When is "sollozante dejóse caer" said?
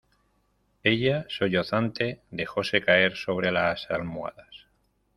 1.29-3.15